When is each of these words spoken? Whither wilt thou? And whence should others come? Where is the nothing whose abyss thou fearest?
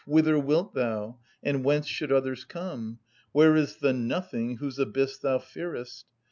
Whither 0.07 0.39
wilt 0.39 0.73
thou? 0.73 1.19
And 1.43 1.63
whence 1.63 1.85
should 1.85 2.11
others 2.11 2.43
come? 2.43 2.97
Where 3.33 3.55
is 3.55 3.75
the 3.75 3.93
nothing 3.93 4.57
whose 4.57 4.79
abyss 4.79 5.19
thou 5.19 5.37
fearest? 5.37 6.07